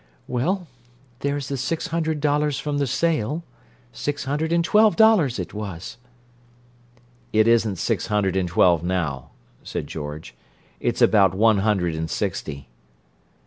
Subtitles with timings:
[0.27, 0.65] "Well,
[1.19, 3.43] there's the six hundred dollars from the sale.
[3.93, 5.97] Six hundred and twelve dollars it was."
[7.31, 9.29] "It isn't six hundred and twelve now,"
[9.61, 10.33] said George.
[10.79, 12.67] "It's about one hundred and sixty."